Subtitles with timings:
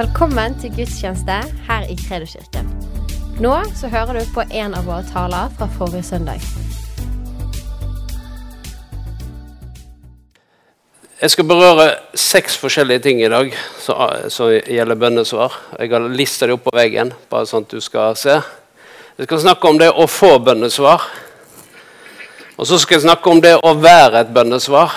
[0.00, 1.34] Velkommen til gudstjeneste
[1.66, 2.68] her i Kredoskirken.
[3.36, 6.40] Nå så hører du på en av våre taler fra forrige søndag.
[11.20, 13.52] Jeg skal berøre seks forskjellige ting i dag
[13.84, 15.60] som gjelder bønnesvar.
[15.76, 18.40] Jeg har lista det opp på veggen, bare sånn at du skal se.
[19.20, 21.10] Jeg skal snakke om det å få bønnesvar.
[22.56, 24.96] Og så skal jeg snakke om det å være et bønnesvar.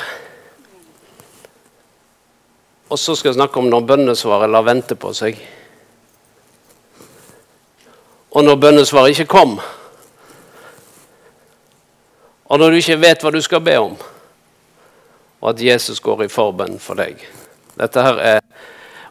[2.94, 5.39] Og så skal jeg snakke om når bønnesvaret lar vente på seg.
[8.38, 9.56] Og når bønnesvaret ikke kom.
[12.46, 13.96] Og når du ikke vet hva du skal be om.
[15.42, 17.18] Og at Jesus går i forbønn for deg.
[17.82, 18.46] Dette her er,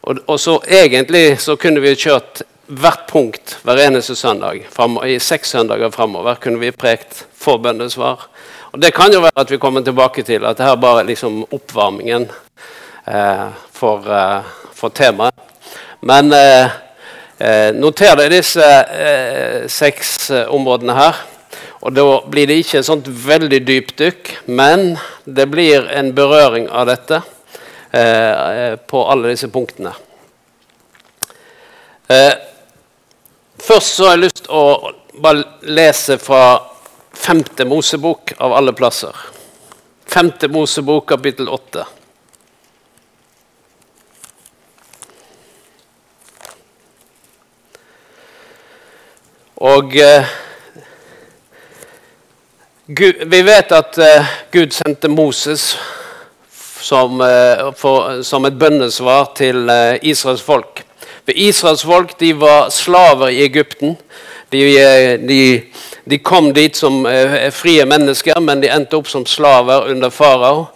[0.07, 4.63] og, og så Egentlig så kunne vi kjørt hvert punkt hver eneste søndag.
[4.71, 8.29] Frem, I seks søndager framover kunne vi prekt for bønnesvar.
[8.71, 11.11] Og Det kan jo være at vi kommer tilbake til at det her bare er
[11.11, 12.31] liksom oppvarmingen
[13.05, 14.43] for, eh,
[14.75, 15.35] for temaet.
[16.01, 18.71] Men eh, noter deg disse
[19.71, 21.21] seks områdene her.
[21.83, 24.95] Og Da blir det ikke et sånt veldig dypt dykk, men
[25.27, 27.19] det blir en berøring av dette
[27.91, 29.91] eh, på alle disse punktene.
[32.07, 32.35] Eh,
[33.59, 35.43] først så har jeg lyst til å bare
[35.75, 36.61] lese fra
[37.19, 39.17] femte Mosebok av alle plasser.
[40.07, 41.85] Femte Mosebok, kapittel åtte.
[49.63, 50.25] Og eh,
[52.87, 55.77] Gud, vi vet at eh, Gud sendte Moses
[56.83, 60.83] som, eh, for, som et bønnesvar til eh, Israels folk.
[61.23, 63.95] For Israels folk de var slaver i Egypten.
[64.51, 65.63] De, eh, de,
[66.11, 70.67] de kom dit som eh, frie mennesker, men de endte opp som slaver under farao.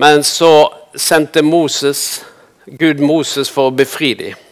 [0.00, 0.54] Men så
[0.96, 2.24] sendte Moses,
[2.64, 4.43] Gud Moses for å befri dem.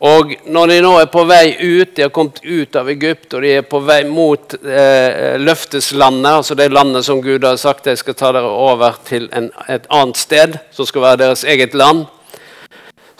[0.00, 3.42] Og når de nå er på vei ut, de har kommet ut av Egypt og
[3.44, 7.92] de er på vei mot eh, løfteslandet, altså det landet som Gud har sagt de
[8.00, 12.06] skal ta dere over til en, et annet sted, som skal være deres eget land,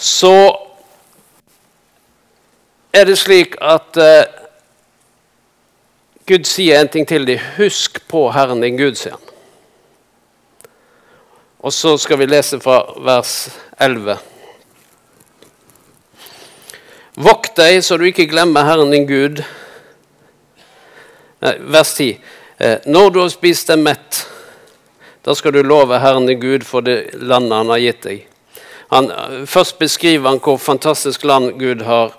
[0.00, 0.32] så
[2.97, 4.24] er det slik at eh,
[6.30, 7.44] Gud sier en ting til dem.
[7.58, 9.30] Husk på Herren din Gud, sier han.
[11.60, 14.16] Og så skal vi lese fra vers 11.
[17.20, 19.42] Vokt deg så du ikke glemmer Herren din Gud.
[21.44, 22.14] Nei, vers 10.
[22.56, 24.22] Eh, når du har spist deg mett,
[25.26, 28.22] da skal du love Herren din Gud for det landet han har gitt deg.
[28.94, 32.14] Han, eh, først beskriver han hvor fantastisk land Gud har,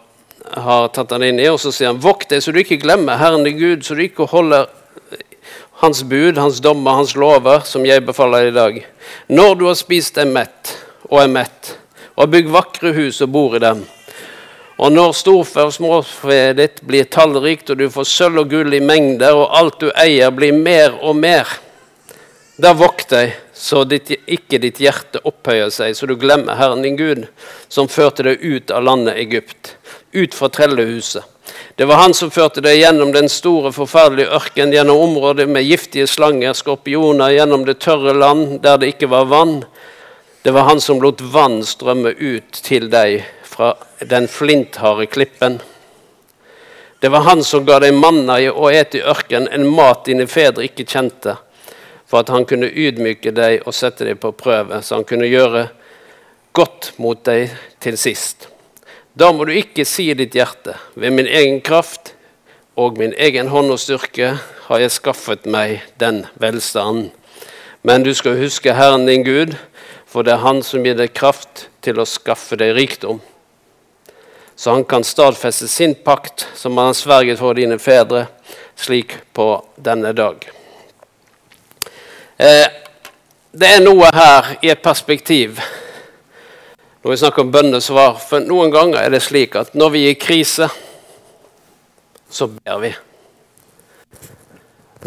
[0.54, 3.18] har tatt han inn i, og så sier han vokt deg så du ikke glemmer
[3.18, 4.68] Herren din Gud, så du ikke holder
[5.82, 8.78] hans bud, hans dommer, hans lover, som jeg befaler i dag.
[9.34, 10.76] Når du har spist deg mett
[11.10, 11.74] og er mett,
[12.14, 13.82] og har bygd vakre hus og bor i dem,
[14.82, 18.82] og når storfe og småfe ditt blir tallrikt, og du får sølv og gull i
[18.82, 21.50] mengder, og alt du eier, blir mer og mer,
[22.62, 26.98] da vokt deg, så ditt, ikke ditt hjerte opphøyer seg, så du glemmer Herren din
[26.98, 27.28] Gud,
[27.70, 29.76] som førte deg ut av landet Egypt,
[30.18, 31.28] ut fra trellehuset.
[31.78, 36.08] Det var han som førte deg gjennom den store, forferdelige ørken, gjennom området med giftige
[36.10, 39.60] slanger, skorpioner, gjennom det tørre land der det ikke var vann.
[40.42, 43.22] Det var han som lot vann strømme ut til deg
[43.62, 45.62] fra den flintharde klippen.
[47.00, 50.66] Det var han som ga deg manna å ete i ørkenen, en mat dine fedre
[50.66, 51.36] ikke kjente,
[52.10, 55.68] for at han kunne ydmyke deg og sette deg på prøve, så han kunne gjøre
[56.58, 57.54] godt mot deg
[57.86, 58.50] til sist.
[59.14, 62.16] Da må du ikke si i ditt hjerte, ved min egen kraft
[62.74, 64.40] og min egen hånd og styrke
[64.72, 67.12] har jeg skaffet meg den velstanden.
[67.86, 69.54] Men du skal huske Herren din Gud,
[70.10, 73.22] for det er Han som gir deg kraft til å skaffe deg rikdom
[74.62, 78.28] så han kan stadfeste sin pakt, som han har sverget for dine fedre,
[78.76, 80.52] slik på denne dag.
[82.38, 82.68] Eh,
[83.52, 85.58] det er noe her i et perspektiv
[87.02, 88.22] når vi snakker om bønnesvar.
[88.22, 90.70] For noen ganger er det slik at når vi er i krise,
[92.30, 92.94] så ber vi.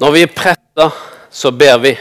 [0.02, 0.90] Når vi er pressa,
[1.30, 1.96] så ber vi.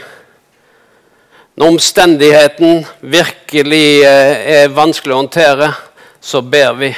[1.54, 5.74] Når omstendigheten virkelig eh, er vanskelig å håndtere,
[6.18, 6.96] så ber vi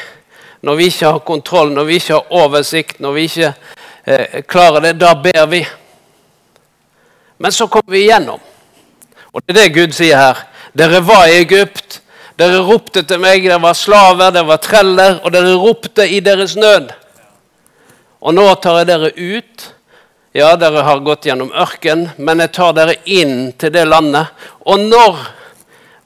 [0.60, 3.52] når vi ikke har kontroll, når vi ikke har oversikt, når vi ikke
[4.04, 5.62] eh, klarer det, da ber vi.
[7.36, 8.40] Men så kommer vi igjennom.
[9.32, 10.42] Og det er det Gud sier her.
[10.76, 12.00] Dere var i Egypt.
[12.40, 13.44] Dere ropte til meg.
[13.44, 16.92] Dere var slaver, dere var treller, og dere ropte i deres nød.
[18.20, 19.66] Og nå tar jeg dere ut.
[20.36, 24.32] Ja, dere har gått gjennom ørken, men jeg tar dere inn til det landet.
[24.68, 25.20] Og når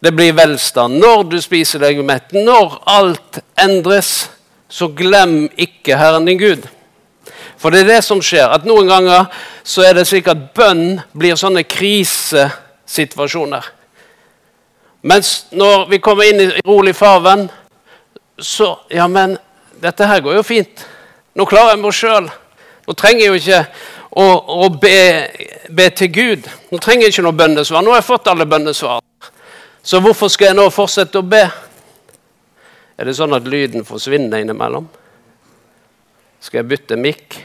[0.03, 4.31] det blir velstand, når du spiser deg mett, når alt endres,
[4.71, 6.69] så glem ikke Herren din Gud.
[7.61, 8.49] For det er det som skjer.
[8.49, 9.27] at Noen ganger
[9.65, 13.67] så er det slik at bønn blir sånne krisesituasjoner.
[15.03, 17.49] Mens når vi kommer inn i rolig farvann,
[18.41, 19.37] så Ja, men
[19.83, 20.87] dette her går jo fint.
[21.35, 22.31] Nå klarer jeg meg sjøl.
[22.87, 23.61] Nå trenger jeg jo ikke
[24.11, 24.25] å,
[24.65, 25.29] å be,
[25.69, 26.49] be, til Gud.
[26.73, 27.85] Nå trenger jeg ikke noe bønnesvar.
[27.85, 29.01] Nå har jeg fått alle bønnesvar.
[29.83, 31.45] Så hvorfor skal jeg nå fortsette å be?
[33.01, 34.85] Er det sånn at lyden forsvinner innimellom?
[36.45, 37.39] Skal jeg bytte mikk?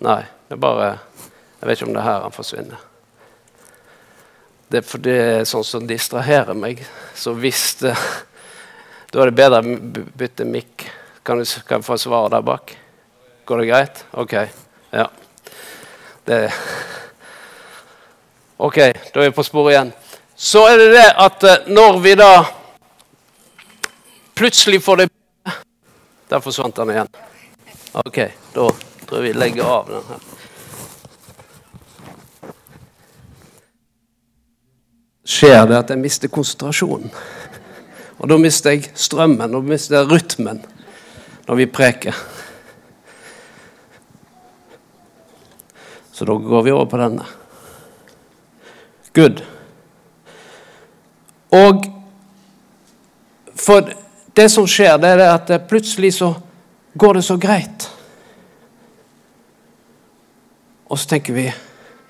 [0.00, 0.86] Nei, det er bare
[1.60, 2.84] Jeg vet ikke om det er her han forsvinner.
[4.72, 6.80] Det er fordi det er sånn som distraherer meg.
[7.12, 7.92] Så hvis det
[9.10, 9.74] Da er det bedre å
[10.16, 10.86] bytte mikk.
[11.26, 12.72] Kan, kan jeg få svaret der bak?
[13.44, 14.04] Går det greit?
[14.16, 14.36] OK.
[14.94, 15.08] Ja.
[16.24, 16.38] Det
[18.56, 19.92] OK, da er vi på sporet igjen.
[20.36, 22.30] Så er det det at eh, når vi da
[24.40, 25.08] plutselig får det
[26.30, 27.08] Der forsvant den igjen.
[27.92, 28.18] OK,
[28.54, 28.66] da
[29.06, 30.20] tror jeg vi legger av den her.
[35.26, 37.10] Skjer det at jeg mister konsentrasjonen?
[38.20, 40.62] Og da mister jeg strømmen, og mister jeg rytmen
[41.48, 42.16] når vi preker.
[46.14, 47.26] Så da går vi over på denne.
[49.18, 49.42] Good.
[51.50, 51.90] Og
[53.58, 53.90] for
[54.40, 56.32] det som skjer, det er at plutselig så
[56.96, 57.88] går det så greit.
[60.88, 61.44] Og så tenker vi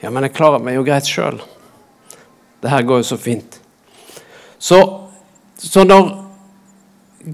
[0.01, 1.41] ja, men jeg klarer meg jo greit sjøl.
[2.63, 3.59] Det her går jo så fint.
[4.61, 4.79] Så,
[5.59, 6.09] så når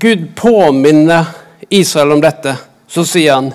[0.00, 1.28] Gud påminner
[1.68, 2.56] Israel om dette,
[2.88, 3.52] så sier han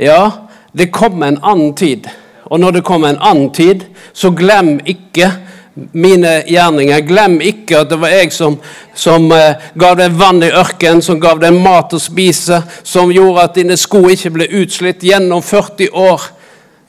[0.00, 2.06] ja, det kommer en annen tid.
[2.48, 5.30] Og når det kommer en annen tid, så glem ikke
[5.74, 7.00] mine gjerninger.
[7.06, 8.58] Glem ikke at det var jeg som,
[8.94, 13.48] som uh, gav deg vann i ørkenen, som gav deg mat å spise, som gjorde
[13.48, 16.28] at dine sko ikke ble utslitt gjennom 40 år.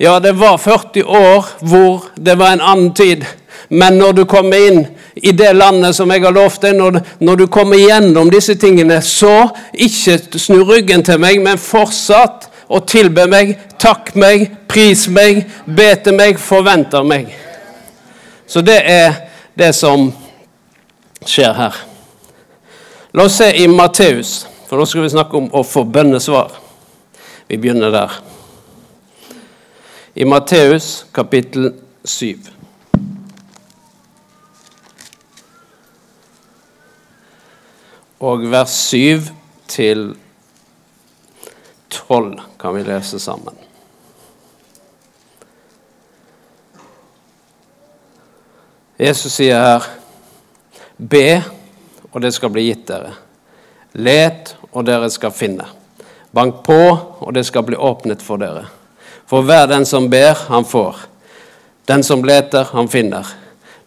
[0.02, 3.26] Ja, det var 40 år hvor det var en annen tid.
[3.70, 4.84] Men når du kommer inn
[5.16, 9.00] i det landet som jeg har lovt deg, når, når du kommer gjennom disse tingene,
[9.02, 15.46] så ikke snu ryggen til meg, men fortsatt å tilbe meg, takk meg, pris meg,
[15.66, 17.32] be til meg, forventer meg.
[18.48, 19.14] Så det er
[19.58, 20.12] det som
[21.26, 21.78] skjer her.
[23.16, 26.52] La oss se i Matteus, for nå skal vi snakke om å få bønnesvar.
[27.48, 28.18] Vi begynner der.
[30.16, 32.52] I Matteus kapittel 7.
[38.26, 39.28] Og vers 7
[39.68, 40.08] til
[41.90, 43.65] 12 kan vi lese sammen.
[49.06, 49.84] Jesus sier her
[50.98, 51.44] Be,
[52.10, 53.12] og det skal bli gitt dere.
[53.94, 55.68] Let, og dere skal finne.
[56.34, 56.78] Bank på,
[57.20, 58.64] og det skal bli åpnet for dere.
[59.30, 61.04] For hver den som ber, han får.
[61.86, 63.28] Den som leter, han finner.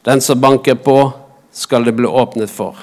[0.06, 0.99] Den som banker på,
[1.53, 2.76] skal det bli åpnet for.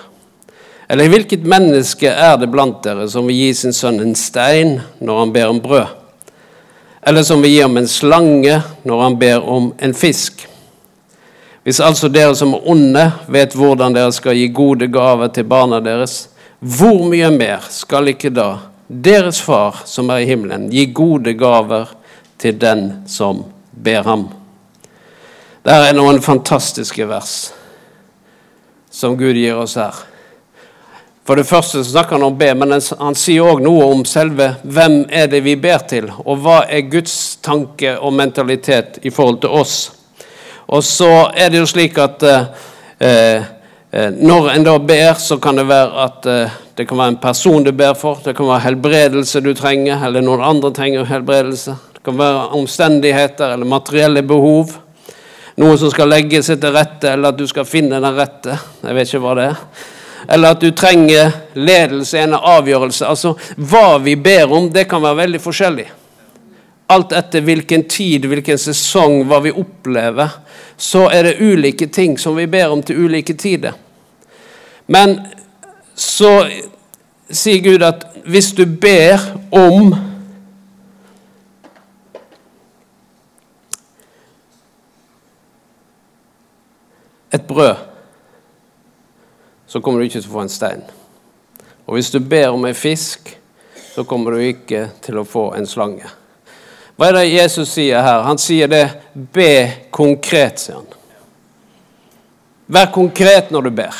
[0.89, 5.21] Eller hvilket menneske er det blant dere som vil gi sin sønn en stein når
[5.21, 5.87] han ber om brød?
[7.05, 10.49] Eller som vil gi ham en slange når han ber om en fisk?
[11.65, 15.79] Hvis altså dere som er onde, vet hvordan dere skal gi gode gaver til barna
[15.81, 16.27] deres,
[16.61, 18.51] hvor mye mer skal ikke da
[18.85, 21.89] deres far som er i himmelen, gi gode gaver
[22.37, 23.41] til den som
[23.73, 24.27] ber ham?
[25.65, 27.33] Der er noen fantastiske vers
[28.93, 29.97] som Gud gir oss her.
[31.25, 35.01] For det første snakker han om be, men han sier òg noe om selve hvem
[35.09, 39.57] er det vi ber til, og hva er Guds tanke og mentalitet i forhold til
[39.65, 39.94] oss.
[40.67, 42.45] Og så er det jo slik at eh,
[43.05, 47.21] eh, når en da ber, så kan det være at eh, det kan være en
[47.21, 51.75] person du ber for, det kan være helbredelse du trenger, eller noen andre trenger helbredelse.
[51.95, 54.73] Det kan være omstendigheter eller materielle behov.
[55.55, 58.57] Noen som skal legge seg til rette, eller at du skal finne den rette.
[58.83, 59.91] Jeg vet ikke hva det er
[60.27, 63.05] eller at du trenger ledelse en avgjørelse.
[63.05, 65.85] Altså, Hva vi ber om, det kan være veldig forskjellig.
[66.87, 70.37] Alt etter hvilken tid, hvilken sesong, hva vi opplever,
[70.77, 73.73] så er det ulike ting som vi ber om til ulike tider.
[74.87, 75.17] Men
[75.95, 76.43] så
[77.31, 79.17] sier Gud at hvis du ber
[79.55, 79.95] om
[87.33, 87.95] et brød
[89.75, 90.83] så kommer du ikke til å få en stein.
[91.83, 93.33] Og hvis du ber om en fisk,
[93.91, 96.07] så kommer du ikke til å få en slange.
[96.95, 98.23] Hva er det Jesus sier her?
[98.23, 98.83] Han sier det
[99.35, 99.49] be
[99.91, 100.91] konkret, sier han.
[102.71, 103.97] Vær konkret når du ber.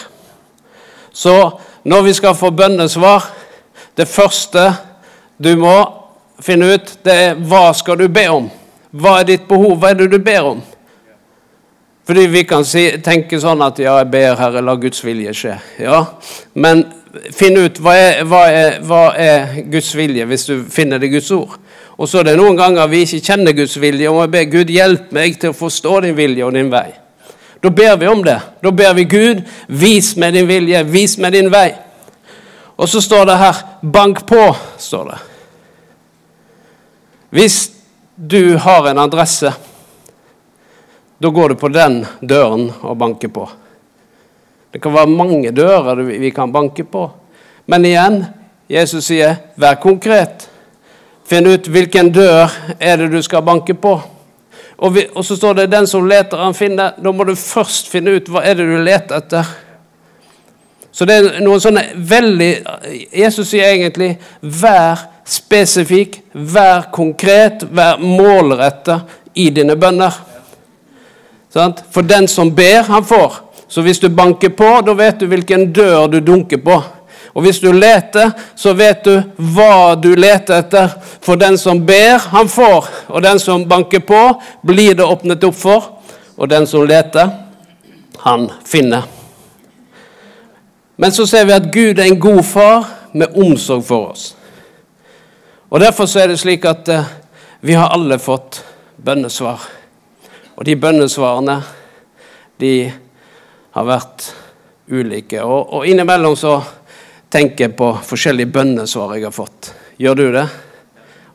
[1.14, 1.36] Så
[1.84, 3.24] når vi skal få bønnesvar
[3.96, 4.74] Det første
[5.38, 5.75] du må
[6.44, 8.50] finne ut, det er hva skal du be om?
[8.92, 9.78] Hva er ditt behov?
[9.80, 10.60] Hva er det du ber om?
[12.08, 15.56] Fordi vi kan si, tenke sånn at ja, jeg ber Herre, la Guds vilje skje.
[15.82, 16.02] Ja,
[16.54, 16.84] Men
[17.34, 21.16] finn ut hva er, hva, er, hva er, Guds vilje, hvis du finner det i
[21.16, 21.56] Guds ord.
[21.96, 24.72] Og så er det noen ganger vi ikke kjenner Guds vilje, og jeg ber Gud
[24.74, 26.90] hjelp meg til å forstå din vilje og din vei.
[27.64, 28.38] Da ber vi om det.
[28.62, 31.70] Da ber vi Gud, vis meg din vilje, vis meg din vei.
[32.75, 34.56] Og så står det her 'bank på'.
[34.78, 35.18] står det.
[37.30, 37.72] Hvis
[38.16, 39.54] du har en adresse,
[41.20, 43.50] da går du på den døren og banker på.
[44.74, 47.12] Det kan være mange dører vi kan banke på.
[47.66, 48.25] Men igjen,
[48.70, 50.54] Jesus sier 'vær konkret'.
[51.25, 53.96] Finn ut hvilken dør er det du skal banke på.
[54.77, 57.03] Og, vi, og så står det 'den som leter, han finner'.
[57.03, 59.46] Da må du først finne ut hva er det du leter etter.
[60.91, 62.51] Så det er noen sånne veldig
[63.17, 69.01] Jesus sier egentlig 'vær spesifikk, vær konkret, vær målrettet
[69.36, 70.22] i dine bønner'.
[71.91, 73.41] For den som ber, han får.
[73.67, 76.84] Så hvis du banker på, da vet du hvilken dør du dunker på.
[77.36, 79.15] Og hvis du leter, så vet du
[79.51, 80.94] hva du leter etter.
[81.22, 82.88] For den som ber, han får.
[83.12, 84.22] Og den som banker på,
[84.63, 85.89] blir det åpnet opp for.
[86.39, 87.34] Og den som leter,
[88.24, 89.04] han finner.
[90.96, 94.30] Men så ser vi at Gud er en god far med omsorg for oss.
[95.70, 97.12] Og Derfor så er det slik at eh,
[97.60, 98.62] vi har alle fått
[98.96, 99.60] bønnesvar.
[100.56, 101.58] Og de bønnesvarene,
[102.60, 102.72] de
[103.75, 104.30] har vært
[104.88, 105.44] ulike.
[105.44, 106.62] Og, og innimellom så
[107.29, 109.74] tenker på forskjellige bønnesvar jeg har fått.
[109.98, 110.48] Gjør du det?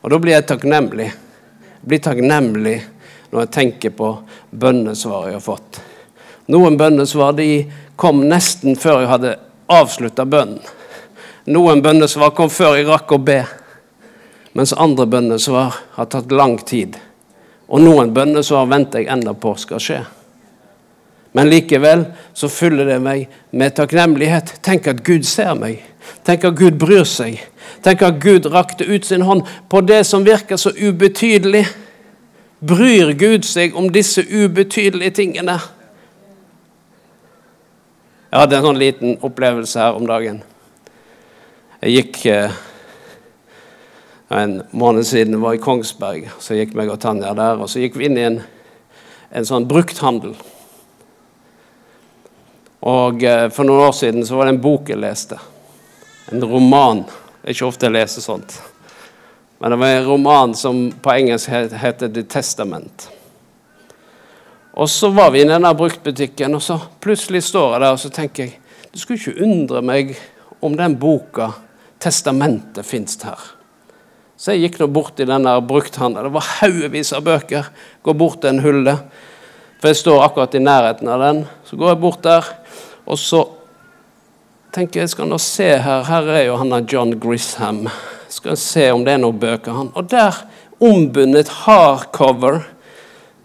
[0.01, 1.07] Og da blir jeg takknemlig.
[1.11, 2.75] Jeg blir takknemlig
[3.31, 4.11] når jeg tenker på
[4.51, 5.81] bønnesvar jeg har fått.
[6.51, 7.47] Noen bønnesvar de
[7.95, 9.35] kom nesten før jeg hadde
[9.71, 10.61] avslutta bønnen.
[11.51, 13.39] Noen bønnesvar kom før jeg rakk å be,
[14.53, 16.99] mens andre bønnesvar har tatt lang tid.
[17.71, 20.01] Og noen bønnesvar venter jeg enda på skal skje.
[21.31, 24.57] Men likevel så fyller det meg med takknemlighet.
[24.63, 25.79] Tenk at Gud ser meg.
[26.27, 27.39] Tenk at Gud bryr seg.
[27.85, 31.65] Tenk at Gud rakte ut sin hånd på det som virker så ubetydelig.
[32.59, 35.57] Bryr Gud seg om disse ubetydelige tingene?
[38.31, 40.43] Jeg hadde en sånn liten opplevelse her om dagen.
[41.81, 42.59] Jeg gikk eh,
[44.31, 46.29] en måned siden var i Kongsberg.
[46.39, 48.37] Så gikk meg og Tanja der, og så gikk vi inn i en,
[49.35, 50.35] en sånn brukthandel.
[52.81, 55.37] Og eh, For noen år siden så var det en bok jeg leste.
[56.31, 57.03] En roman.
[57.41, 58.57] Det er ikke ofte jeg leser sånt.
[59.61, 63.09] Men det var en roman som på engelsk heter The Testament.
[64.73, 68.09] Og så var vi i denne bruktbutikken, og så plutselig står jeg der og så
[68.13, 68.57] tenker jeg,
[68.91, 70.15] Du skulle ikke undre meg
[70.59, 71.51] om den boka,
[72.01, 73.39] Testamentet, fins her.
[74.35, 76.31] Så jeg gikk nå bort i denne brukthandelen.
[76.31, 77.67] Det var haugevis av bøker.
[78.01, 78.95] Går bort til en hylle.
[79.77, 81.43] For jeg står akkurat i nærheten av den.
[81.69, 82.49] Så går jeg bort der,
[83.05, 83.41] og så
[84.73, 86.03] tenker jeg skal nå se her.
[86.07, 87.87] Her er jo han John Grisham.
[88.31, 89.71] Skal se om det er noen bøker.
[89.71, 89.91] han.
[89.95, 90.35] Og der,
[90.79, 92.61] ombundet hardcover,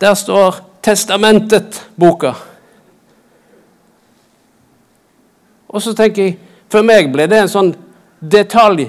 [0.01, 2.33] der står Testamentet-boka.
[5.69, 6.39] Og så tenker jeg
[6.71, 7.69] For meg ble det en sånn
[8.19, 8.89] detalj.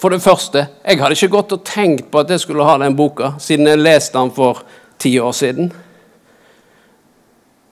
[0.00, 2.96] For det første, jeg hadde ikke gått og tenkt på at jeg skulle ha den
[2.96, 4.62] boka, siden jeg leste den for
[5.00, 5.68] ti år siden.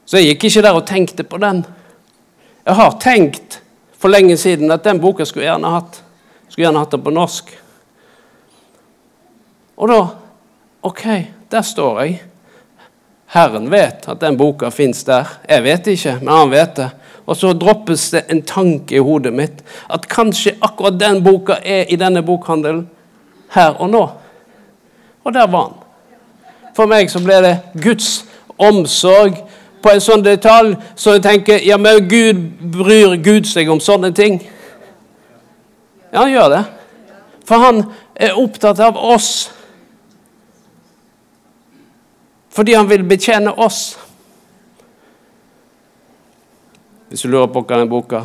[0.04, 1.64] Så jeg gikk ikke der og tenkte på den.
[2.64, 3.60] Jeg har tenkt
[3.98, 6.02] for lenge siden at den boka skulle gjerne hatt.
[6.48, 7.50] Skulle gjerne hatt den på norsk.
[9.76, 10.00] Og da
[10.84, 11.04] OK,
[11.50, 12.18] der står jeg.
[13.34, 15.26] Herren vet at den boka fins der.
[15.48, 16.90] Jeg vet ikke, men han vet det.
[17.26, 21.88] Og så droppes det en tanke i hodet mitt at kanskje akkurat den boka er
[21.88, 22.84] i denne bokhandelen
[23.56, 24.04] her og nå.
[25.24, 25.80] Og der var han.
[26.76, 28.26] For meg så ble det Guds
[28.60, 29.40] omsorg
[29.84, 32.40] på en sånn detalj så jeg tenker ja, men Gud
[32.72, 34.38] bryr Gud seg om sånne ting.
[36.08, 36.62] Ja, han gjør det.
[37.44, 37.82] For han
[38.16, 39.50] er opptatt av oss.
[42.54, 43.98] Fordi han vil betjene oss.
[47.10, 48.24] Hvis du lurer på hva den boka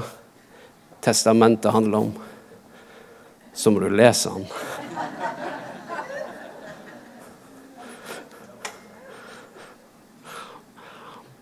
[1.04, 2.14] Testamentet handler om,
[3.56, 4.48] så må du lese den.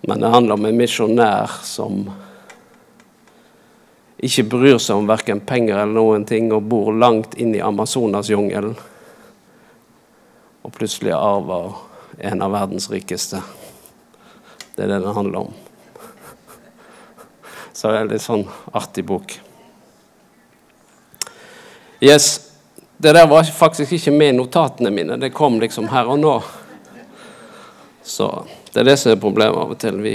[0.07, 2.05] Men det handler om en misjonær som
[4.23, 8.77] ikke bryr seg om verken penger eller noen ting, og bor langt inn i Amazonasjungelen.
[10.63, 11.75] Og plutselig arver
[12.23, 13.41] en av verdens rikeste.
[14.77, 15.51] Det er det det handler om.
[17.75, 19.35] Så det er en litt sånn artig bok.
[21.99, 22.47] Yes,
[22.97, 25.19] Det der var faktisk ikke med i notatene mine.
[25.21, 26.31] Det kom liksom her og nå.
[28.01, 28.31] Så
[28.77, 29.95] det er det som er problemet av og til.
[30.05, 30.11] Vi,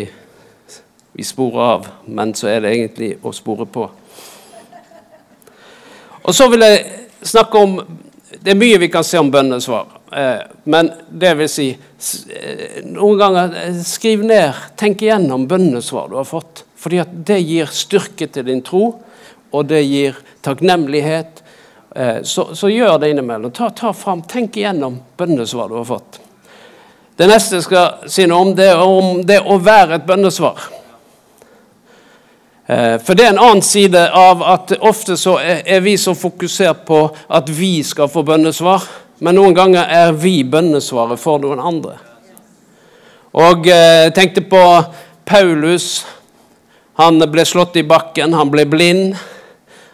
[1.18, 3.88] vi sporer av, men så er det egentlig å spore på.
[6.22, 6.84] Og så vil jeg
[7.26, 7.74] snakke om
[8.32, 9.90] Det er mye vi kan se om bønnesvar.
[10.14, 16.16] Eh, men det vil si eh, Noen ganger eh, skriv ned, tenk igjennom bønnesvar du
[16.20, 16.62] har fått.
[16.78, 18.86] Fordi at det gir styrke til din tro,
[19.50, 21.42] og det gir takknemlighet.
[22.24, 23.52] Så, så gjør det innimellom.
[23.52, 26.22] Ta, ta fram, tenk igjennom bønnesvar du har fått.
[27.16, 30.62] Det neste jeg skal si noe om, det er om det å være et bønnesvar.
[32.72, 37.02] For det er en annen side av at ofte så er vi så fokusert på
[37.28, 38.86] at vi skal få bønnesvar.
[39.22, 41.98] Men noen ganger er vi bønnesvaret for noen andre.
[43.32, 44.60] Og jeg eh, tenkte på
[45.24, 46.02] Paulus.
[46.98, 49.14] Han ble slått i bakken, han ble blind.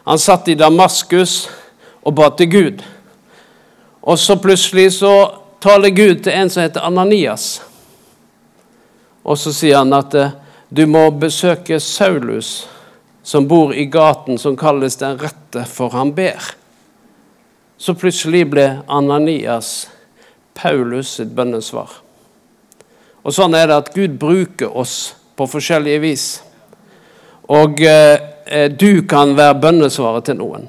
[0.09, 1.45] Han satt i Damaskus
[2.03, 2.81] og ba til Gud.
[4.03, 5.13] Og så plutselig så
[5.61, 7.61] taler Gud til en som heter Ananias.
[9.23, 10.35] Og så sier han at eh,
[10.69, 12.69] du må besøke Saulus,
[13.23, 16.55] som bor i gaten som kalles Den rette, for han ber.
[17.79, 19.89] Så plutselig ble Ananias
[20.55, 21.91] Paulus sitt bønnesvar.
[23.23, 26.27] Og sånn er det at Gud bruker oss på forskjellige vis.
[27.53, 30.67] Og eh, du kan være bønnesvaret til noen.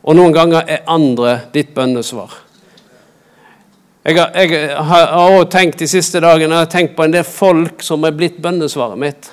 [0.00, 2.49] Og noen ganger er andre ditt bønnesvar.
[4.04, 7.26] Jeg har, jeg har også tenkt de siste dagene jeg har tenkt på en del
[7.26, 9.28] folk som er blitt bønnesvaret mitt.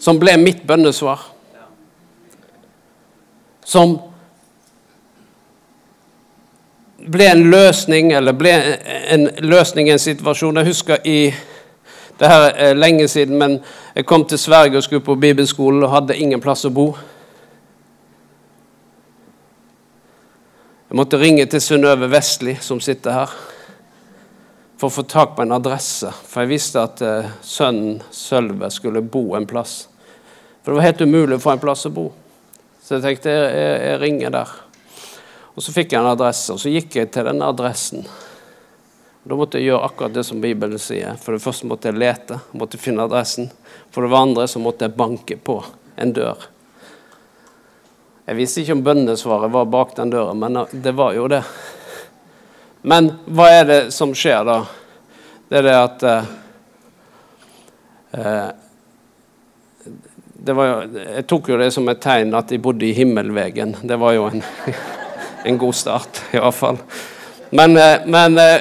[0.00, 1.22] Som ble mitt bønnesvar.
[3.64, 3.96] Som
[7.06, 8.52] ble en løsning, eller ble
[9.14, 10.60] en løsning i en situasjon.
[10.60, 11.18] Jeg husker i
[12.20, 13.58] det her er lenge siden, men
[13.94, 16.90] jeg kom til Sverige og skulle på bibelskolen og hadde ingen plass å bo.
[20.86, 23.32] Jeg måtte ringe til Synnøve Vestli, som sitter her,
[24.78, 26.12] for å få tak på en adresse.
[26.30, 29.88] For jeg visste at uh, sønnen Sølve skulle bo en plass.
[30.62, 32.06] For det var helt umulig å få en plass å bo.
[32.78, 34.54] Så jeg tenkte jeg, jeg, jeg ringer der.
[35.56, 38.06] Og Så fikk jeg en adresse, og så gikk jeg til denne adressen.
[39.26, 41.18] Da måtte jeg gjøre akkurat det som Bibelen sier.
[41.18, 43.50] For det første måtte jeg lete, måtte finne adressen.
[43.90, 45.64] For det andre så måtte jeg banke på
[45.98, 46.46] en dør.
[48.26, 51.42] Jeg visste ikke om bønnesvaret var bak den døra, men det var jo det.
[52.82, 54.60] Men hva er det som skjer da?
[55.46, 56.30] Det er det at eh,
[58.18, 58.46] eh
[60.46, 63.72] det jo, Jeg tok jo det som et tegn at de bodde i himmelvegen.
[63.82, 64.44] Det var jo en
[65.46, 66.78] en god start, iallfall.
[67.50, 68.60] Men, eh, men eh,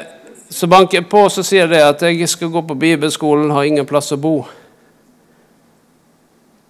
[0.50, 3.88] så banker jeg på så sier det at jeg skal gå på bibelskolen, har ingen
[3.90, 4.36] plass å bo.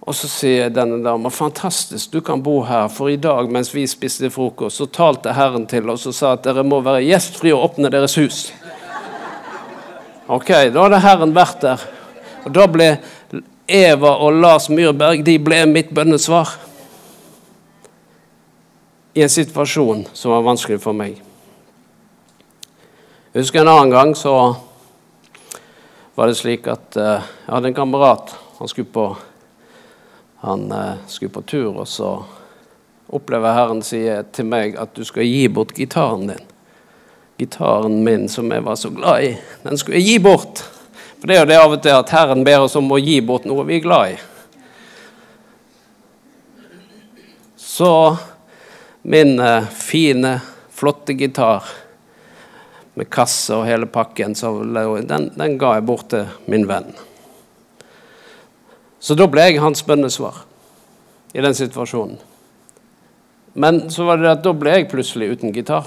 [0.06, 3.82] Og så sier denne dama fantastisk, du kan bo her, for i dag mens vi
[3.90, 7.72] spiste frokost, så talte Herren til oss og sa at dere må være gjestfrie og
[7.72, 8.44] åpne deres hus.
[10.30, 11.82] Ok, da hadde Herren vært der.
[12.46, 12.88] Og da ble
[13.66, 16.54] Eva og Lars Myrberg de ble mitt bønnesvar
[19.16, 21.18] i en situasjon som var vanskelig for meg.
[23.32, 24.34] Jeg husker en annen gang så
[26.16, 28.30] var det slik at uh, jeg hadde en kamerat.
[28.60, 29.08] Han skulle på,
[30.40, 32.10] han, uh, skulle på tur, og så
[33.06, 36.46] opplever Herren sier til meg at du skal gi bort gitaren din.
[37.38, 40.64] Gitaren min som jeg var så glad i, den skulle jeg gi bort.
[41.16, 43.20] For det er jo det av og til at Herren ber oss om å gi
[43.24, 44.18] bort noe vi er glad i.
[47.56, 47.90] Så
[49.02, 50.38] min eh, fine,
[50.72, 51.64] flotte gitar
[52.96, 56.88] med kasse og hele pakken, den, den ga jeg bort til min venn.
[59.06, 60.40] Så da ble jeg hans bønnesvar
[61.30, 62.16] i den situasjonen.
[63.54, 65.86] Men så var det at da ble jeg plutselig uten gitar.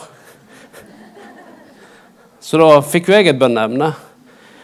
[2.39, 3.89] Så da fikk jo jeg et bønneemne.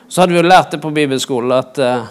[0.07, 2.05] Så hadde vi jo lært det på bibelskolen at eh,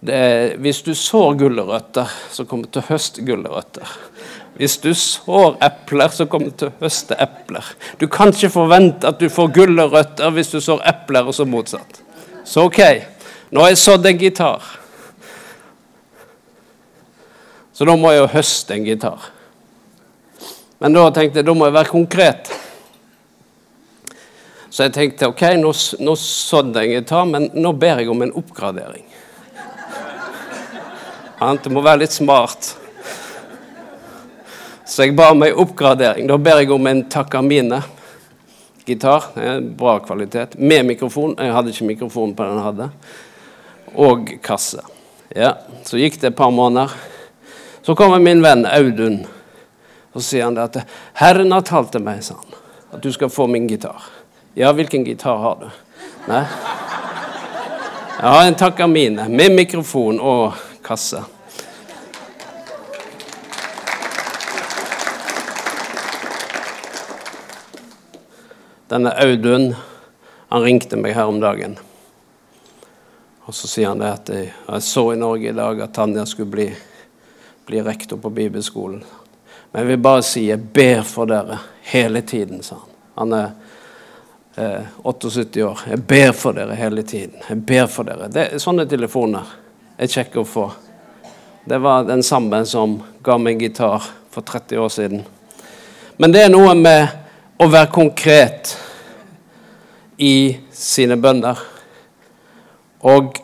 [0.00, 0.18] det,
[0.64, 3.92] hvis du sår gulrøtter, så kommer du til å høste gulrøtter.
[4.58, 7.70] Hvis du sår epler, så kommer du til å høste epler.
[8.00, 12.02] Du kan ikke forvente at du får gulrøtter hvis du sår epler, og så motsatt.
[12.42, 12.82] Så OK,
[13.54, 14.66] nå har jeg sådd en gitar.
[17.76, 19.20] Så da må jeg jo høste en gitar.
[20.80, 22.48] Men da tenkte jeg da må jeg være konkret.
[24.72, 28.22] Så jeg tenkte OK, nå, nå sådde jeg en gitar, men nå ber jeg om
[28.24, 29.04] en oppgradering.
[31.36, 32.76] Det må være litt smart.
[34.88, 36.24] Så jeg ba om ei oppgradering.
[36.30, 39.22] Da ber jeg om en Takamine-gitar.
[39.76, 40.56] Bra kvalitet.
[40.56, 41.36] Med mikrofon.
[41.36, 42.88] Jeg hadde ikke mikrofon på den jeg hadde.
[44.00, 44.80] Og kasse.
[45.36, 45.52] Ja,
[45.84, 46.88] Så gikk det et par måneder.
[47.86, 49.20] Så kommer min venn Audun,
[50.12, 50.76] og sier han at
[51.14, 52.54] 'Herren har talt til meg', sa han,
[52.92, 54.02] 'at du skal få min gitar'.
[54.54, 55.70] Ja, hvilken gitar har du?
[56.26, 56.42] Nei?
[58.20, 61.22] Jeg har en Takamine med mikrofon og kasse.
[68.88, 69.74] Denne Audun
[70.48, 71.78] han ringte meg her om dagen.
[73.44, 76.24] Og Så sier han det at jeg, jeg så i Norge i dag at Tanja
[76.26, 76.70] skulle bli,
[77.66, 79.04] bli rektor på bibelskolen.
[79.72, 81.58] Men jeg vil bare si jeg ber for dere
[81.90, 82.92] hele tiden, sa han.
[83.16, 83.50] Han er
[84.56, 85.80] eh, 78 år.
[85.90, 87.40] Jeg ber for dere hele tiden.
[87.48, 88.28] Jeg ber for dere.
[88.32, 89.54] Det Sånne telefoner
[89.96, 90.66] er kjekke å få.
[91.66, 95.24] Det var den samme som ga meg gitar for 30 år siden.
[96.16, 97.08] Men det er noe med
[97.58, 98.76] å være konkret
[100.16, 101.58] i sine bønner.
[103.04, 103.40] Og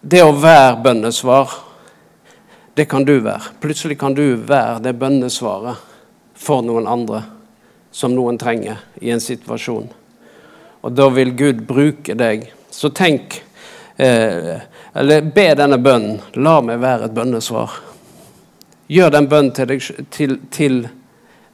[0.00, 1.52] det å være bønnesvar,
[2.80, 3.52] det kan du være.
[3.60, 5.76] Plutselig kan du være det bønnesvaret
[6.32, 7.18] for noen andre
[7.92, 9.90] som noen trenger i en situasjon.
[10.80, 12.46] Og da vil Gud bruke deg.
[12.72, 13.42] Så tenk
[14.00, 14.56] eh,
[14.96, 16.22] Eller be denne bønnen.
[16.40, 17.76] La meg være et bønnesvar.
[18.88, 20.80] Gjør den bønnen til, deg, til, til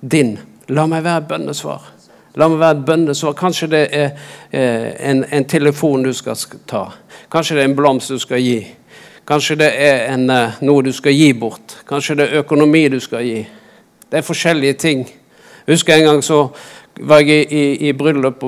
[0.00, 0.36] din.
[0.70, 1.90] La meg være et bønnesvar.
[2.38, 3.34] La meg være et bønnesvar.
[3.34, 4.08] Kanskje det er
[4.52, 6.38] eh, en, en, telefon du skal
[6.70, 6.86] ta.
[7.34, 8.60] Kanskje det er en blomst du skal gi.
[9.26, 11.80] Kanskje det er en, eh, noe du skal gi bort.
[11.88, 13.46] Kanskje det er økonomi du skal gi.
[14.10, 15.00] Det er forskjellige ting.
[15.66, 16.48] Jeg husker en gang så
[17.00, 18.44] var jeg i, i, i bryllup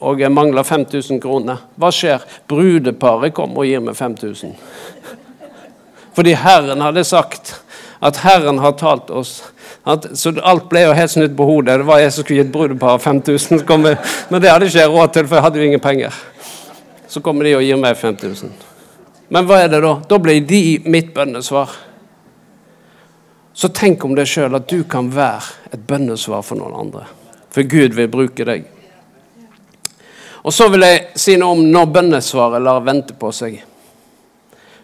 [0.00, 1.62] og, jeg mangla 5000 kroner.
[1.76, 2.20] Hva skjer?
[2.48, 4.52] Brudeparet kommer og gir meg 5000.
[6.16, 7.54] Fordi Herren hadde sagt
[8.02, 9.38] at Herren har talt oss.
[9.86, 11.78] At, så alt ble jo helt snudd på hodet.
[11.80, 13.64] Det var jeg som skulle gitt brudeparet 5000.
[14.28, 16.20] Men det hadde ikke jeg råd til, for jeg hadde jo ingen penger.
[17.08, 18.71] Så kommer de og gir meg 5000.
[19.28, 19.94] Men hva er det da?
[20.08, 21.70] Da blir de mitt bønnesvar.
[23.52, 27.06] Så tenk om deg sjøl at du kan være et bønnesvar for noen andre.
[27.52, 28.64] For Gud vil bruke deg.
[30.42, 33.60] Og så vil jeg si noe om når bønnesvaret lar vente på seg.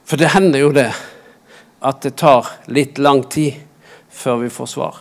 [0.07, 0.90] For det hender jo det
[1.81, 3.57] at det tar litt lang tid
[4.09, 5.01] før vi får svar.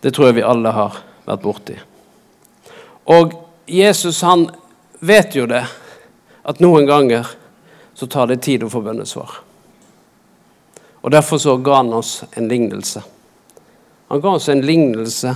[0.00, 1.76] Det tror jeg vi alle har vært borti.
[3.10, 3.34] Og
[3.70, 4.46] Jesus han
[5.00, 5.64] vet jo det,
[6.42, 7.28] at noen ganger
[8.00, 9.30] så tar det tid å få bønnesvar.
[11.04, 13.02] Og Derfor så ga han oss en lignelse.
[14.08, 15.34] Han ga oss en lignelse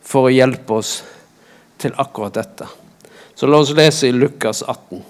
[0.00, 1.02] for å hjelpe oss
[1.76, 2.64] til akkurat dette.
[3.36, 5.02] Så la oss lese i Lukas 18.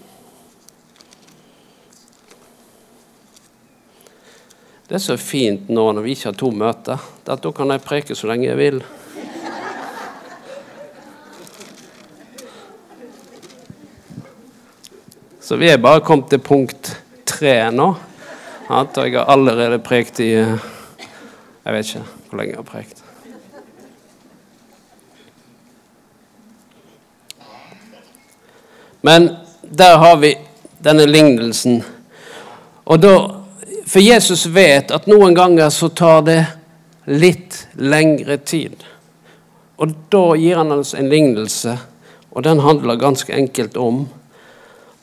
[4.88, 7.86] Det er så fint nå når vi ikke har to møter, at da kan jeg
[7.86, 8.82] preke så lenge jeg vil.
[15.48, 16.90] Så vi er bare kommet til punkt
[17.24, 17.86] tre nå.
[18.68, 23.00] At jeg har allerede prekt i Jeg vet ikke hvor lenge jeg har prekt.
[29.00, 29.30] Men
[29.62, 30.34] der har vi
[30.84, 31.80] denne lignelsen.
[32.84, 33.14] Og da,
[33.86, 36.42] For Jesus vet at noen ganger så tar det
[37.08, 38.84] litt lengre tid.
[39.80, 41.78] Og da gir han oss en lignelse,
[42.36, 44.04] og den handler ganske enkelt om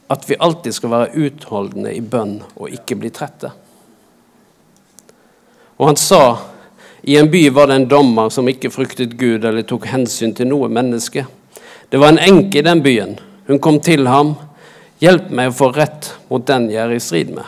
[0.08, 3.50] at vi alltid skal være utholdende i bønn og ikke bli trette.
[5.78, 6.22] Og han sa
[7.06, 10.50] i en by var det en dommer som ikke fryktet Gud eller tok hensyn til
[10.50, 11.26] noe menneske.
[11.90, 13.18] Det var en enke i den byen.
[13.48, 14.36] Hun kom til ham.
[15.02, 17.46] Hjelp meg å få rett mot den jeg er i strid med.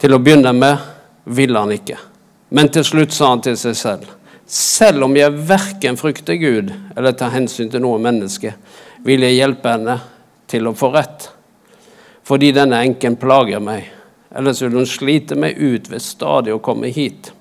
[0.00, 0.88] Til å begynne med
[1.24, 1.98] ville han ikke.
[2.52, 4.08] Men til slutt sa han til seg selv.
[4.46, 8.54] Selv om jeg verken frykter Gud eller tar hensyn til noe menneske,
[9.06, 10.00] vil jeg hjelpe henne
[10.50, 11.30] til å få rett.
[12.24, 13.88] Fordi denne enken plager meg,
[14.34, 17.32] ellers vil hun slite meg ut ved stadig å komme hit.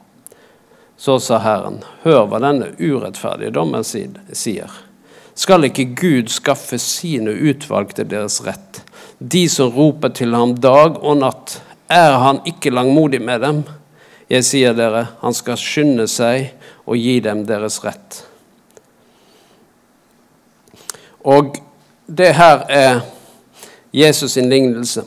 [0.97, 4.73] Så sa Herren, hør hva denne urettferdige dommen sier.
[5.37, 8.81] Skal ikke Gud skaffe sine utvalgte deres rett,
[9.17, 11.59] de som roper til ham dag og natt?
[11.91, 13.63] Er han ikke langmodig med dem?
[14.31, 16.53] Jeg sier dere, han skal skynde seg
[16.85, 18.21] og gi dem deres rett.
[21.27, 21.57] Og
[22.07, 23.01] det her er
[23.91, 25.03] Jesus sin lignelse.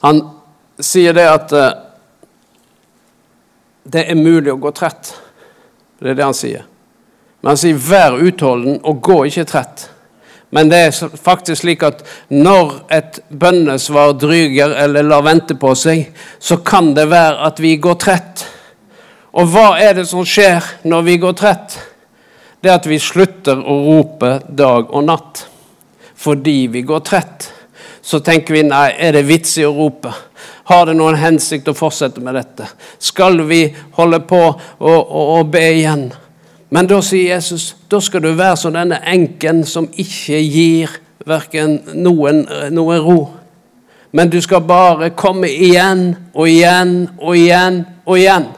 [0.00, 0.20] Han
[0.80, 1.70] sier det at uh,
[3.84, 5.14] det er mulig å gå trett.
[6.00, 6.66] Det er det han sier.
[7.40, 9.88] Men han sier 'vær utholden og gå ikke trett'.
[10.50, 16.12] Men det er faktisk slik at når et bønnesvar dryger eller lar vente på seg,
[16.38, 18.46] så kan det være at vi går trett.
[19.32, 21.74] Og hva er det som skjer når vi går trett?
[22.64, 25.42] det er at vi slutter å rope dag og natt
[26.16, 27.50] fordi vi går trett.
[28.04, 30.10] så tenker vi nei, er det vits i å rope?
[30.68, 32.66] Har det noen hensikt å fortsette med dette?
[33.00, 33.62] Skal vi
[33.96, 34.40] holde på
[34.80, 36.10] å be igjen?
[36.68, 40.92] Men da sier Jesus da skal du være som denne enken som ikke gir
[41.24, 43.18] verken noen, noen ro.
[44.14, 48.50] Men du skal bare komme igjen og igjen og igjen og igjen.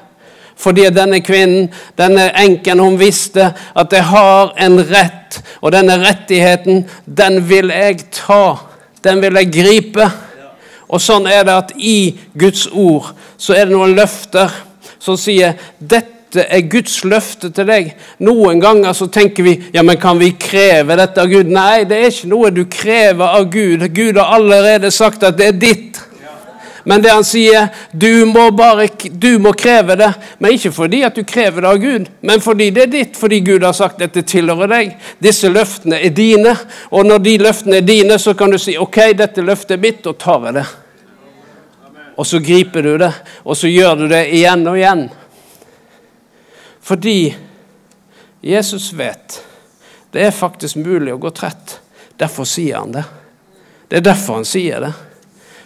[0.57, 5.41] Fordi denne kvinnen, denne enken, hun visste at jeg har en rett.
[5.61, 8.57] Og denne rettigheten, den vil jeg ta.
[9.05, 10.09] Den vil jeg gripe.
[10.87, 14.53] Og sånn er det at i Guds ord så er det noen løfter
[15.03, 17.93] som sier dette er Guds løfte til deg.
[18.25, 21.51] Noen ganger så tenker vi ja, men kan vi kreve dette av Gud?
[21.53, 23.87] Nei, det er ikke noe du krever av Gud.
[23.95, 26.03] Gud har allerede sagt at det er ditt.
[26.89, 30.13] Men det han sier, du må bare du må kreve det.
[30.39, 33.17] Men ikke fordi at du krever det av Gud, men fordi det er ditt.
[33.19, 34.93] Fordi Gud har sagt dette tilhører deg.
[35.19, 36.53] Disse løftene er dine.
[36.95, 40.07] Og når de løftene er dine, så kan du si OK, dette løftet er mitt,
[40.07, 40.67] og tar jeg det.
[42.17, 43.11] Og så griper du det,
[43.43, 45.05] og så gjør du det igjen og igjen.
[46.87, 47.19] Fordi
[48.47, 49.43] Jesus vet
[50.15, 51.81] det er faktisk mulig å gå trett.
[52.17, 53.03] Derfor sier han det.
[53.91, 54.93] Det er derfor han sier det.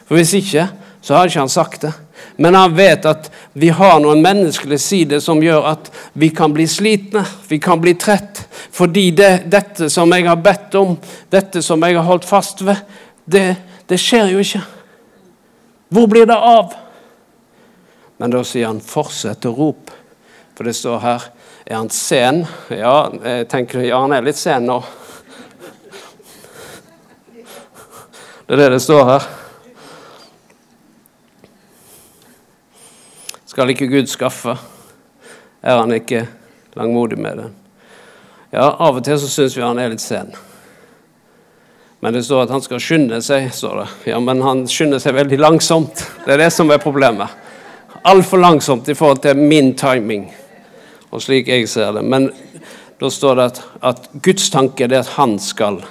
[0.09, 0.64] For hvis ikke,
[1.01, 1.93] så har ikke han sagt det.
[2.37, 6.67] Men han vet at vi har noen menneskelige sider som gjør at vi kan bli
[6.69, 8.43] slitne, vi kan bli trett.
[8.73, 10.95] Fordi det, dette som jeg har bedt om,
[11.33, 12.85] dette som jeg har holdt fast ved,
[13.25, 13.47] det,
[13.89, 14.63] det skjer jo ikke.
[15.91, 16.77] Hvor blir det av?
[18.21, 19.97] Men da sier han 'fortsett å rope'.
[20.55, 21.23] For det står her
[21.67, 22.47] Er han sen?
[22.69, 24.81] Ja, jeg tenker, ja, han er litt sen nå.
[28.47, 29.39] Det er det det står her.
[33.61, 34.55] Skal ikke Gud skaffe?
[35.61, 36.23] Er han ikke
[36.73, 37.49] langmodig med det?
[38.55, 40.31] Ja, av og til så syns vi han er litt sen.
[42.01, 43.51] Men det står at han skal skynde seg.
[43.53, 43.85] står det.
[44.14, 46.07] Ja, Men han skynder seg veldig langsomt.
[46.25, 47.29] Det er det som er problemet.
[48.09, 50.31] Altfor langsomt i forhold til min timing,
[51.12, 52.05] og slik jeg ser det.
[52.05, 52.33] Men
[52.96, 55.83] da står det at, at Guds tanke er at han skal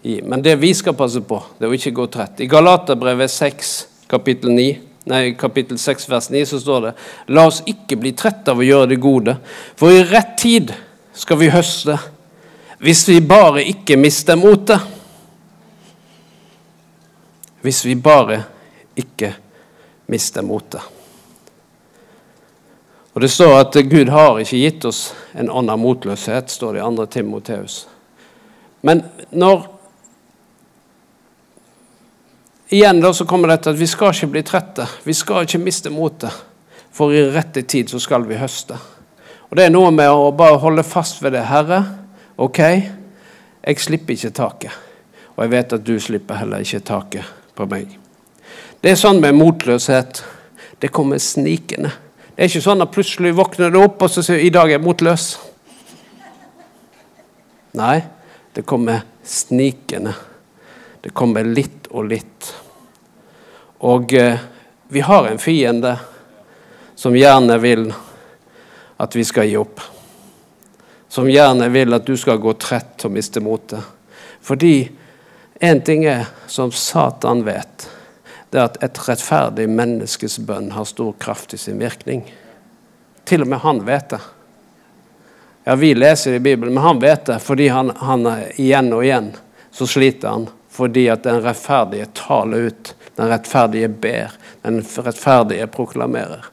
[0.00, 0.22] gi.
[0.24, 2.40] Men det vi skal passe på, det er å ikke gå trett.
[2.40, 3.78] I Galaterbrevet 6,
[4.08, 6.92] kapittel 9, nei, kapittel 6, vers 9, så står det
[7.34, 9.34] La oss ikke bli trette av å gjøre det gode,
[9.78, 10.72] for i rett tid
[11.18, 11.98] skal vi høste,
[12.78, 14.84] hvis vi bare ikke mister motet.
[17.64, 18.44] Hvis vi bare
[18.98, 19.32] ikke
[20.06, 20.84] mister motet.
[23.18, 26.96] Og Det står at Gud har ikke gitt oss en av motløshet, står det i
[26.96, 27.06] 2.
[27.10, 27.88] Timoteus.
[28.86, 29.02] Men
[29.34, 29.66] når
[32.68, 34.84] Igjen da så kommer dette at vi skal ikke bli trette.
[35.04, 36.34] Vi skal ikke miste motet.
[36.92, 38.76] For i rette tid så skal vi høste.
[39.48, 41.46] Og Det er noe med å bare holde fast ved det.
[41.48, 41.80] Herre,
[42.36, 44.76] OK, jeg slipper ikke taket.
[45.36, 47.94] Og jeg vet at du slipper heller ikke taket på meg.
[48.82, 50.20] Det er sånn med motløshet.
[50.78, 51.94] Det kommer snikende.
[52.34, 54.76] Det er ikke sånn at plutselig våkner du opp og så sier i dag er
[54.76, 55.30] jeg motløs.
[57.78, 57.96] Nei,
[58.54, 60.12] det kommer snikende.
[61.02, 62.52] Det kommer litt og litt.
[63.78, 64.38] Og eh,
[64.88, 65.96] vi har en fiende
[66.94, 67.92] som gjerne vil
[68.96, 69.80] at vi skal gi opp.
[71.08, 73.84] Som gjerne vil at du skal gå trett og miste motet.
[74.40, 74.88] Fordi
[75.60, 77.86] én ting er, som Satan vet,
[78.50, 82.24] det er at et rettferdig menneskes bønn har stor kraft i sin virkning.
[83.28, 84.20] Til og med han vet det.
[85.64, 89.34] Ja, Vi leser i Bibelen, men han vet det fordi han, han igjen og igjen
[89.70, 96.44] så sliter han fordi at den rettferdige taler ut, den rettferdige ber, den rettferdige proklamerer.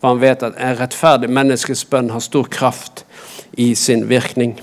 [0.00, 3.04] For han vet at en rettferdig menneskes bønn har stor kraft
[3.52, 4.56] i sin virkning.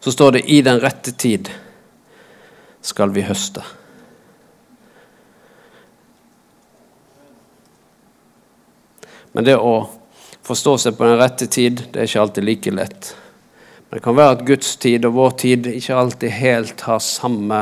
[0.00, 1.50] Så står det 'i den rette tid
[2.82, 3.64] skal vi høste'.
[9.32, 9.88] Men det å
[10.42, 13.16] forstå seg på den rette tid, det er ikke alltid like lett.
[13.94, 17.58] Det kan være at Guds tid og vår tid ikke alltid helt har samme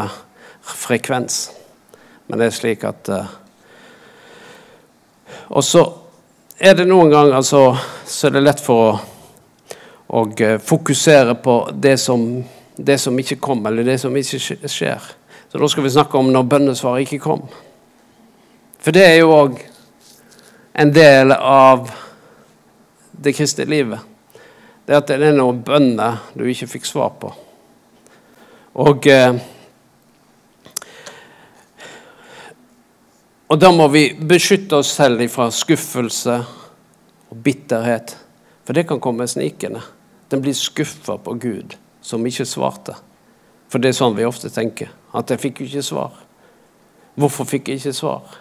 [0.64, 1.50] frekvens.
[2.26, 3.26] Men det er slik at uh,
[5.52, 5.82] Og så
[6.56, 7.60] er det noen ganger så,
[8.08, 8.94] så er det lett for å,
[10.08, 12.24] å uh, fokusere på det som,
[12.76, 14.40] det som, ikke kom, eller det som ikke
[14.72, 15.10] skjer.
[15.52, 17.44] Så da skal vi snakke om når bønnesvaret ikke kom.
[18.80, 19.60] For det er jo òg
[20.80, 21.92] en del av
[23.20, 24.08] det kristne livet
[24.86, 27.30] det er at det er noen bønner du ikke fikk svar på.
[28.82, 29.36] Og, eh,
[33.46, 36.38] og da må vi beskytte oss selv fra skuffelse
[37.30, 38.16] og bitterhet.
[38.66, 39.82] For det kan komme snikende.
[40.30, 42.96] Den blir skuffa på Gud, som ikke svarte.
[43.68, 44.90] For det er sånn vi ofte tenker.
[45.12, 46.16] At jeg fikk jo ikke svar.
[47.20, 48.38] Hvorfor fikk jeg ikke svar?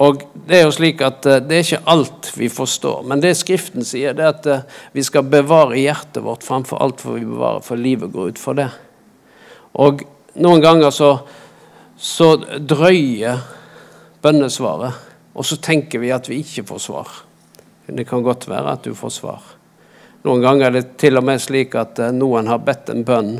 [0.00, 3.02] Og Det er jo slik at eh, det er ikke alt vi forstår.
[3.06, 7.02] Men det Skriften sier, det er at eh, vi skal bevare hjertet vårt framfor alt
[7.04, 8.70] for vi bevarer, for livet går ut for det.
[9.78, 10.02] Og
[10.40, 11.10] noen ganger så,
[12.00, 13.44] så drøyer
[14.24, 14.96] bønnesvaret,
[15.36, 17.12] og så tenker vi at vi ikke får svar.
[17.90, 19.44] Det kan godt være at du får svar.
[20.24, 23.36] Noen ganger er det til og med slik at eh, noen har bedt en bønn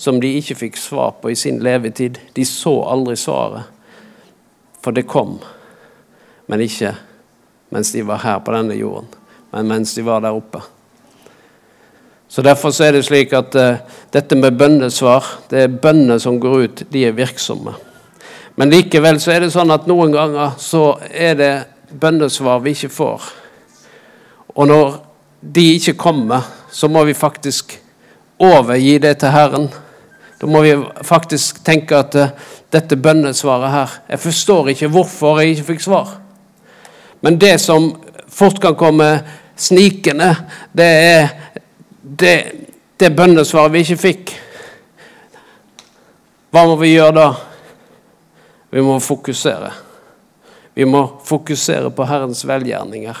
[0.00, 2.16] som de ikke fikk svar på i sin levetid.
[2.34, 3.68] De så aldri svaret,
[4.80, 5.36] for det kom
[6.48, 6.94] men ikke
[7.70, 9.08] mens de var her på denne jorden,
[9.52, 10.62] men mens de var der oppe.
[12.28, 13.80] Så Derfor så er det slik at uh,
[14.12, 17.72] dette med bønnesvar, det er bønner som går ut, de er virksomme.
[18.56, 21.52] Men likevel så er det sånn at noen ganger så er det
[21.88, 23.28] bønnesvar vi ikke får.
[24.56, 24.98] Og når
[25.40, 27.78] de ikke kommer, så må vi faktisk
[28.38, 29.68] overgi det til Herren.
[30.38, 30.74] Da må vi
[31.06, 32.32] faktisk tenke at uh,
[32.72, 36.18] dette bønnesvaret her Jeg forstår ikke hvorfor jeg ikke fikk svar.
[37.20, 37.90] Men det som
[38.28, 39.08] fort kan komme
[39.58, 40.34] snikende,
[40.72, 41.28] det er
[42.02, 42.36] det,
[42.96, 44.34] det bønnesvaret vi ikke fikk.
[46.54, 47.28] Hva må vi gjøre da?
[48.70, 49.72] Vi må fokusere.
[50.78, 53.18] Vi må fokusere på Herrens velgjerninger.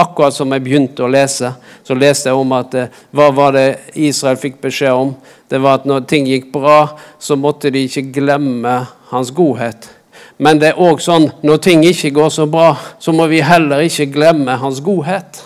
[0.00, 1.50] Akkurat som jeg begynte å lese,
[1.84, 3.66] så leste jeg om at eh, hva var det
[3.98, 5.10] Israel fikk beskjed om?
[5.50, 8.76] Det var at når ting gikk bra, så måtte de ikke glemme
[9.10, 9.90] hans godhet.
[10.40, 13.84] Men det er òg sånn når ting ikke går så bra, så må vi heller
[13.84, 15.42] ikke glemme hans godhet.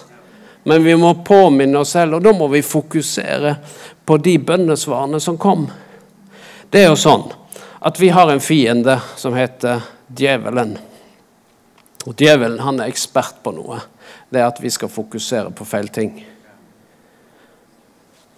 [0.64, 3.56] Men vi må påminne oss selv, og da må vi fokusere
[4.06, 5.66] på de bønnesvarene som kom.
[6.70, 7.26] Det er jo sånn
[7.84, 9.82] at vi har en fiende som heter
[10.14, 10.76] djevelen.
[12.04, 13.80] Og Djevelen han er ekspert på noe.
[14.30, 16.14] Det er at vi skal fokusere på feil ting.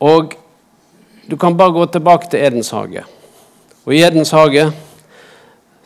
[0.01, 0.35] Og
[1.27, 3.05] du kan bare gå tilbake til Edens hage.
[3.85, 4.69] Og i Edens hage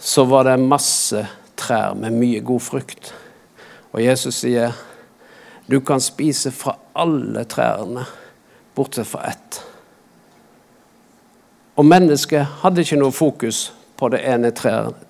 [0.00, 3.14] så var det masse trær med mye god frukt.
[3.92, 4.72] Og Jesus sier,
[5.70, 8.04] 'Du kan spise fra alle trærne,
[8.74, 9.64] bortsett fra ett'.
[11.76, 14.50] Og mennesket hadde ikke noe fokus på det ene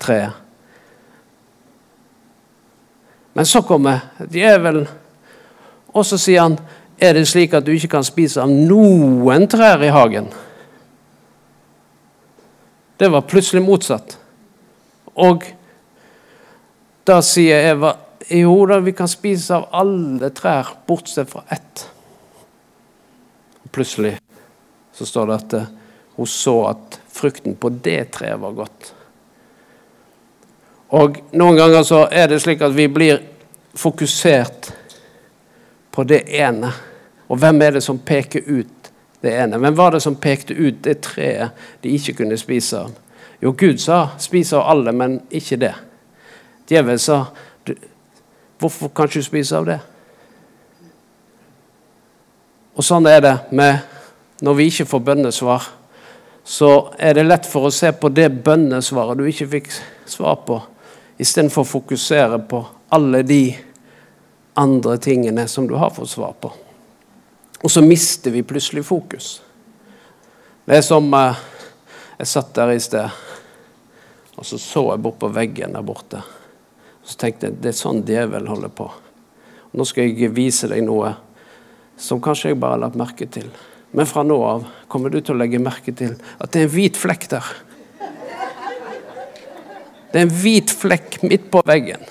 [0.00, 0.33] treet.
[3.35, 3.98] Men så kommer
[4.31, 4.88] djevelen,
[5.88, 6.59] og så sier han,
[6.98, 10.33] 'Er det slik at du ikke kan spise av noen trær i hagen?'
[13.00, 14.19] Det var plutselig motsatt.
[15.18, 15.46] Og
[17.08, 17.94] da sier Eva
[18.30, 21.86] jo da, vi kan spise av alle trær bortsett fra ett.
[23.74, 24.16] Plutselig
[24.94, 25.54] så står det at
[26.16, 28.92] hun så at frukten på det treet var godt.
[30.90, 33.22] Og noen ganger så er det slik at vi blir
[33.78, 34.72] fokusert
[35.94, 36.72] på det ene.
[37.30, 38.90] Og hvem er det som peker ut
[39.22, 39.58] det ene?
[39.58, 42.94] Hvem var det som pekte ut det treet de ikke kunne spise av?
[43.42, 45.74] Jo, Gud sa 'spis av alle, men ikke det'.
[46.68, 47.24] Djevelen sa
[48.59, 49.81] 'hvorfor kan ikke du spise av det'?
[52.76, 53.79] Og sånn er det med
[54.40, 55.66] når vi ikke får bønnesvar.
[56.44, 59.68] Så er det lett for å se på det bønnesvaret du ikke fikk
[60.07, 60.62] svar på,
[61.18, 63.57] istedenfor å fokusere på alle de
[64.57, 66.53] andre tingene som du har fått svar på.
[67.62, 69.42] Og så mister vi plutselig fokus.
[70.66, 71.37] Det er som eh,
[72.20, 73.09] Jeg satt der i sted
[74.40, 76.22] og så så jeg bort på veggen der borte.
[77.04, 78.87] Så tenkte jeg det er sånn djevelen holder på.
[79.76, 81.12] Nå skal jeg vise deg noe
[82.00, 83.50] som kanskje jeg bare har lagt merke til.
[83.92, 86.72] Men fra nå av kommer du til å legge merke til at det er en
[86.72, 87.50] hvit flekk der.
[90.11, 92.09] Det er en hvit flekk midt på veggen.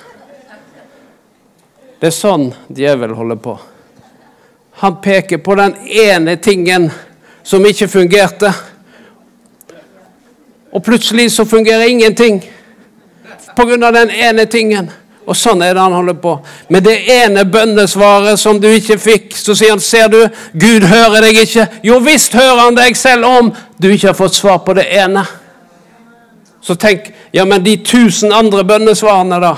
[2.00, 3.58] Det er sånn djevelen holder på.
[4.86, 5.74] Han peker på den
[6.06, 6.92] ene tingen
[7.42, 8.54] som ikke fungerte.
[10.72, 12.44] Og plutselig så fungerer ingenting
[13.56, 13.92] pga.
[13.92, 14.92] den ene tingen.
[15.30, 16.32] Og sånn er det han holder på.
[16.74, 20.24] Med det ene bønnesvaret som du ikke fikk, så sier han, ser du,
[20.58, 21.68] Gud hører deg ikke.
[21.86, 25.26] Jo visst hører han deg selv om du ikke har fått svar på det ene.
[26.66, 29.54] Så tenk, ja, men de tusen andre bønnesvarene, da?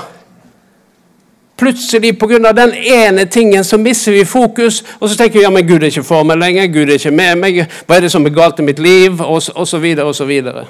[1.61, 2.51] Plutselig pga.
[2.53, 5.93] den ene tingen så mister vi fokus, og så tenker vi ja, men Gud er
[5.93, 8.59] ikke for meg lenger, Gud er ikke med meg, hva er det som er galt
[8.59, 10.65] i mitt liv, og, og så videre og så videre.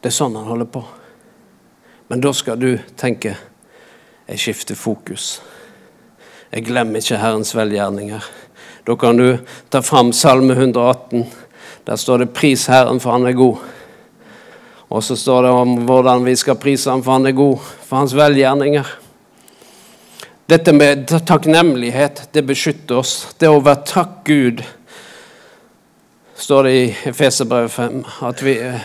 [0.00, 0.84] Det er sånn han holder på.
[2.08, 3.34] Men da skal du tenke
[4.28, 5.38] jeg skifter fokus.
[6.52, 8.24] Jeg glemmer ikke Herrens velgjerninger.
[8.84, 9.38] Da kan du
[9.72, 11.26] ta fram Salme 118.
[11.84, 13.58] Der står det 'Pris Herren, for han er god'.
[14.88, 17.96] Og så står det om hvordan vi skal prise ham, for han er god, for
[17.96, 18.86] hans velgjerninger.
[20.48, 23.34] Dette med takknemlighet, det beskytter oss.
[23.40, 24.62] Det å være takk Gud
[26.48, 28.04] står det i Efeserbrevet 5,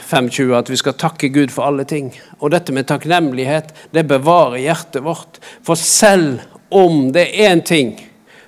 [0.09, 2.09] 5.20 at vi skal takke Gud for alle ting.
[2.43, 5.39] Og dette med takknemlighet, det bevarer hjertet vårt.
[5.63, 7.93] For selv om det er en ting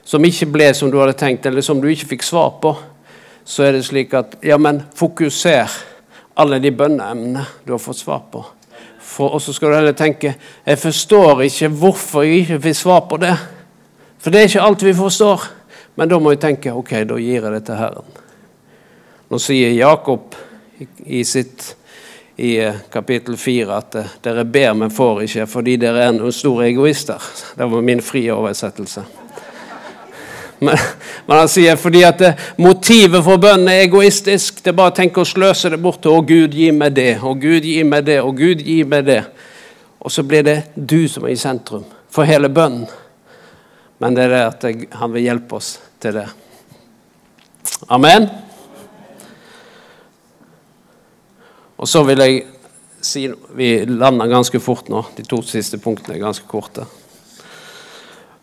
[0.04, 2.74] som ikke ble som du hadde tenkt, eller som du ikke fikk svar på,
[3.48, 5.72] så er det slik at ja, men fokuser
[6.36, 8.44] alle de bønneemnene du har fått svar på.
[9.30, 10.34] Og så skal du heller tenke
[10.66, 13.32] jeg forstår ikke hvorfor jeg ikke fikk svar på det.
[14.20, 15.50] For det er ikke alt vi forstår.
[15.96, 18.25] Men da må vi tenke ok, da gir jeg det til Herren.
[19.30, 20.36] Nå sier Jakob
[21.06, 21.76] i sitt
[22.36, 26.36] i eh, kapittel 4 at eh, dere ber, men får ikke fordi dere er noen
[26.36, 27.22] store egoister.
[27.56, 29.06] Det var min frie oversettelse.
[30.60, 30.78] Men,
[31.26, 34.62] men, han sier fordi at eh, motivet for bønnen er egoistisk.
[34.64, 36.06] Det er bare å tenke å sløse det bort.
[36.06, 37.16] Å, Gud, gi meg det.
[37.24, 38.20] Og Gud, gi meg det.
[38.24, 39.22] Og Gud, gi meg det.
[40.06, 42.88] Og så blir det du som er i sentrum for hele bønnen.
[44.04, 46.28] Men det er det at jeg, han vil hjelpe oss til det.
[47.88, 48.28] Amen.
[51.76, 52.44] Og så vil jeg
[53.06, 55.04] si Vi lander ganske fort nå.
[55.18, 56.86] De to siste punktene er ganske korte.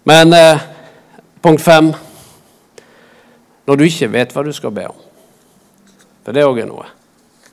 [0.04, 0.62] Men eh,
[1.42, 1.92] punkt fem
[3.66, 4.98] Når du ikke vet hva du skal be om.
[6.22, 6.86] For det òg er noe.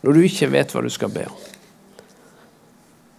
[0.02, 1.38] Når du ikke vet hva du skal be om.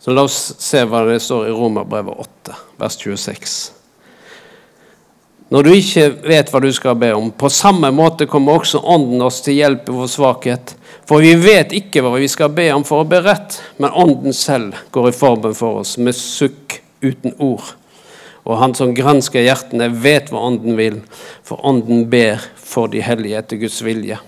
[0.01, 3.57] Så la oss se hva det står i Romerbrevet 8, vers 26.
[5.53, 9.21] Når du ikke vet hva du skal be om, på samme måte kommer også Ånden
[9.27, 10.73] oss til hjelp i vår svakhet.
[11.11, 14.35] For vi vet ikke hva vi skal be om for å be rett, men Ånden
[14.37, 17.73] selv går i forbønn for oss med sukk uten ord.
[18.47, 21.01] Og Han som gransker hjertene, vet hva Ånden vil,
[21.43, 24.21] for Ånden ber for de hellige etter Guds vilje.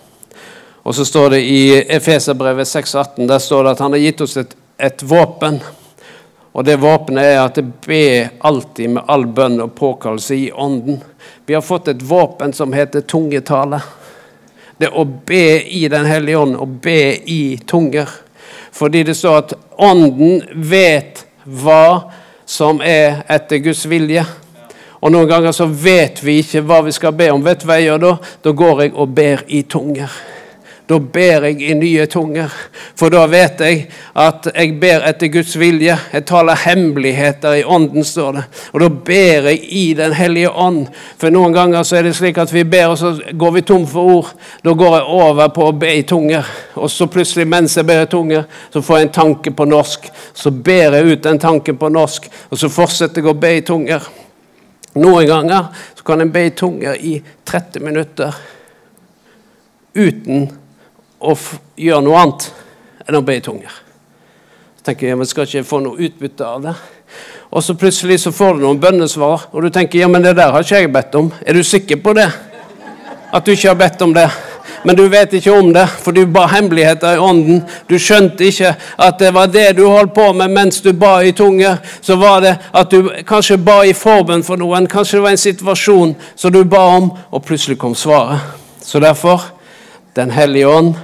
[0.83, 4.37] Og så står det i Efeserbrevet 6,18 der står det at han har gitt oss
[4.43, 5.62] et, et våpen.
[6.51, 10.99] Og det våpenet er at det ber alltid med all bønn og påkallelse i Ånden.
[11.47, 13.78] Vi har fått et våpen som heter tungetale
[14.83, 18.11] det å be i Den hellige ånd, å be i tunger.
[18.72, 22.12] Fordi det står at Ånden vet hva
[22.47, 24.24] som er etter Guds vilje.
[25.03, 27.43] Og Noen ganger så vet vi ikke hva vi skal be om.
[27.43, 28.12] Vet du hva jeg gjør da?
[28.45, 30.12] Da går jeg og ber i tunger.
[30.93, 32.53] Da ber jeg i nye tunger,
[32.99, 33.86] for da vet jeg
[34.18, 35.95] at jeg ber etter Guds vilje.
[36.12, 38.43] Jeg taler hemmeligheter i ånden, står det.
[38.74, 40.90] Og da ber jeg i Den hellige ånd.
[41.16, 43.86] For noen ganger så er det slik at vi ber, og så går vi tom
[43.88, 44.30] for ord.
[44.61, 46.53] Da går jeg over på å be i tunger.
[46.76, 50.12] Og så plutselig, mens jeg ber i tunger, så får jeg en tanke på norsk.
[50.34, 53.64] Så ber jeg ut den tanken på norsk, og så fortsetter jeg å be i
[53.64, 54.12] tunger.
[55.01, 58.43] Noen ganger så kan en be i tunger i 30 minutter
[59.95, 60.51] uten
[61.23, 61.37] å
[61.79, 62.49] gjøre noe annet
[63.07, 63.81] enn å be i tunger.
[64.79, 66.77] Så tenker jeg, men Skal ikke jeg få noe utbytte av det?
[67.53, 70.55] Og så plutselig så får du noen bønnesvar, og du tenker ja, men det der
[70.55, 71.29] har ikke jeg bedt om.
[71.45, 72.31] Er du sikker på det?
[73.33, 74.29] At du ikke har bedt om det?
[74.83, 77.61] Men du vet ikke om det, for du ba hemmeligheter i ånden.
[77.87, 81.35] Du skjønte ikke at det var det du holdt på med mens du ba i
[81.37, 81.77] tunge.
[82.01, 84.89] Så var det at du kanskje ba i forbønn for noen.
[84.91, 88.41] Kanskje det var en situasjon som du ba om, og plutselig kom svaret.
[88.83, 89.53] Så derfor
[90.14, 90.95] Den hellige ånd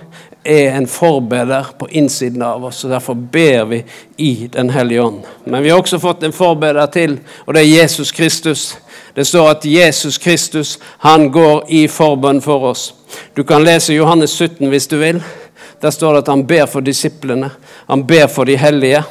[0.48, 3.82] er en forbeder på innsiden av oss, og derfor ber vi
[4.16, 5.20] i Den hellige ånd.
[5.44, 8.78] Men vi har også fått en forbeder til, og det er Jesus Kristus.
[9.16, 12.94] Det står at Jesus Kristus han går i forbønn for oss.
[13.36, 15.22] Du kan lese Johannes 17 hvis du vil.
[15.82, 17.50] Der står det at han ber for disiplene.
[17.86, 19.02] Han ber for de hellige.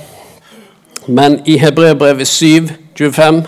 [1.08, 3.44] Men i Hebreerbrevet 7, 25,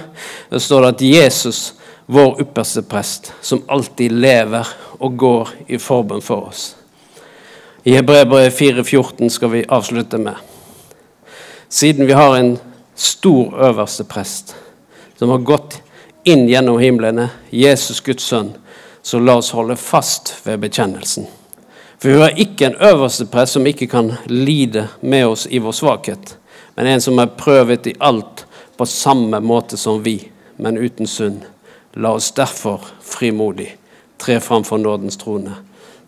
[0.50, 1.74] der står det at Jesus,
[2.08, 4.68] vår ypperste prest, som alltid lever
[5.00, 6.79] og går i forbønn for oss.
[7.90, 10.36] I Hebrevet 4,14 skal vi avslutte med.
[11.70, 12.58] Siden vi har en
[12.96, 14.56] stor øverste prest
[15.18, 15.80] som har gått
[16.24, 18.52] inn gjennom himlene, Jesus Guds sønn,
[19.02, 21.26] så la oss holde fast ved bekjennelsen.
[21.98, 25.74] For vi har ikke en øverste prest som ikke kan lide med oss i vår
[25.80, 26.36] svakhet,
[26.76, 28.46] men en som er prøvet i alt
[28.78, 30.20] på samme måte som vi,
[30.62, 31.42] men uten synd.
[31.98, 33.72] La oss derfor frimodig
[34.22, 35.58] tre fram for nådens trone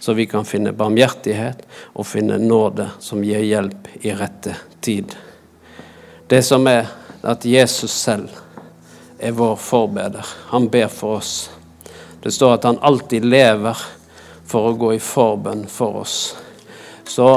[0.02, 1.62] så vi kan finne barmhjertighet
[1.94, 5.14] og finne nåde som gir hjelp i rette tid.
[6.28, 6.90] Det som er
[7.22, 8.34] at Jesus selv
[9.22, 10.26] er vår forbeder.
[10.50, 11.52] Han ber for oss.
[12.24, 13.78] Det står at han alltid lever
[14.50, 16.18] for å gå i forbønn for oss.
[17.06, 17.30] Så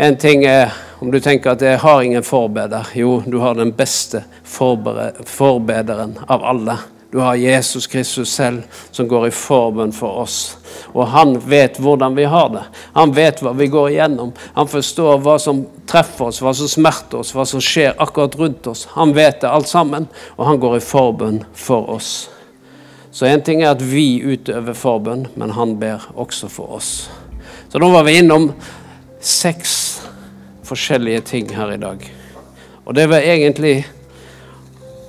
[0.00, 0.72] en ting er
[1.04, 2.86] om du tenker at 'jeg har ingen forbeder'.
[2.94, 6.78] Jo, du har den beste forbederen av alle.
[7.10, 10.58] Du har Jesus Kristus selv som går i forbønn for oss.
[10.92, 12.64] Og han vet hvordan vi har det.
[12.92, 14.34] Han vet hva vi går igjennom.
[14.52, 18.68] Han forstår hva som treffer oss, hva som smerter oss, hva som skjer akkurat rundt
[18.68, 18.84] oss.
[18.92, 22.28] Han vet det alt sammen, og han går i forbønn for oss.
[23.10, 27.08] Så én ting er at vi utøver forbønn, men han ber også for oss.
[27.72, 28.50] Så nå var vi innom
[29.24, 29.72] seks
[30.68, 32.04] forskjellige ting her i dag.
[32.84, 33.80] Og det var egentlig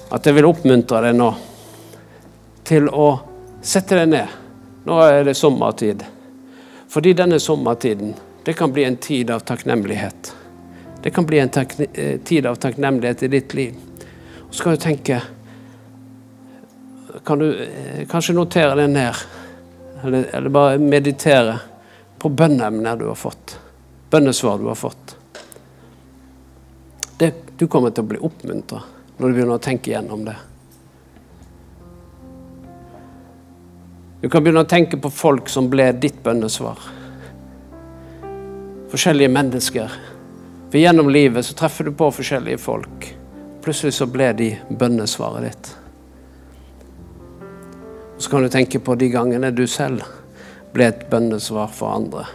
[0.10, 1.34] at jeg vil oppmuntre deg nå
[2.70, 3.10] til å
[3.66, 4.36] sette deg ned.
[4.86, 6.04] Nå er det sommertid.
[6.90, 8.14] Fordi denne sommertiden,
[8.46, 10.36] det kan bli en tid av takknemlighet.
[11.02, 11.50] Det kan bli en
[11.94, 13.76] eh, tid av takknemlighet i ditt liv.
[14.48, 15.22] Og så kan du tenke
[17.26, 19.16] Kan du eh, kanskje notere det ned,
[20.04, 21.56] eller, eller bare meditere
[22.20, 23.58] på bønneemner du har fått.
[24.10, 25.16] Bønnesvar du har fått.
[27.20, 28.80] Det, du kommer til å bli oppmuntra
[29.18, 30.38] når du begynner å tenke gjennom det.
[34.22, 36.80] Du kan begynne å tenke på folk som ble ditt bønnesvar.
[38.92, 39.94] Forskjellige mennesker.
[40.70, 43.08] For gjennom livet så treffer du på forskjellige folk.
[43.64, 45.70] Plutselig så ble de bønnesvaret ditt.
[48.18, 50.04] Og så kan du tenke på de gangene du selv
[50.74, 52.26] ble et bønnesvar for andre.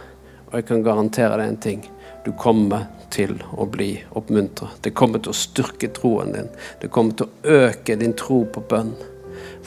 [0.49, 1.85] Og jeg kan garantere deg en ting.
[2.25, 4.71] Du kommer til å bli oppmuntra.
[4.81, 6.49] Det kommer til å styrke troen din.
[6.81, 8.95] Det kommer til å øke din tro på bønn.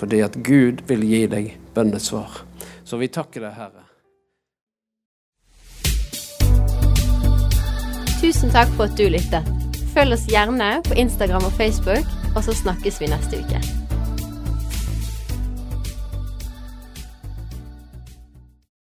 [0.02, 2.42] Fordi at Gud vil gi deg bønnesvar.
[2.84, 3.86] Så vi takker deg, Herre.
[8.18, 9.46] Tusen takk for at du lyttet.
[9.94, 13.77] Følg oss gjerne på Instagram og Facebook, og så snakkes vi neste uke.